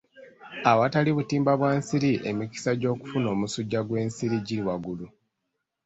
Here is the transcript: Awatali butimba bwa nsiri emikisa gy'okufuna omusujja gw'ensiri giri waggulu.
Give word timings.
Awatali 0.71 1.09
butimba 1.17 1.51
bwa 1.59 1.71
nsiri 1.79 2.11
emikisa 2.29 2.71
gy'okufuna 2.79 3.27
omusujja 3.35 3.79
gw'ensiri 3.87 4.37
giri 4.45 4.63
waggulu. 4.67 5.07